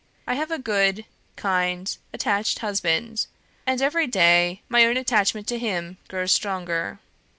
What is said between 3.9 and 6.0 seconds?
day my own attachment to him